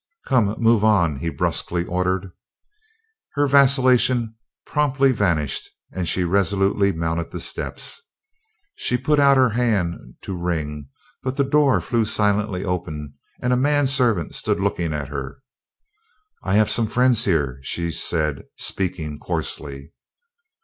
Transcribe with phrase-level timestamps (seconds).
[0.25, 2.31] "Come, move on," he brusquely ordered.
[3.33, 4.33] Her vacillation
[4.65, 8.01] promptly vanished, and she resolutely mounted the steps.
[8.73, 10.89] She put out her hand to ring,
[11.21, 15.43] but the door flew silently open and a man servant stood looking at her.
[16.41, 19.93] "I have some friends here," she said, speaking coarsely.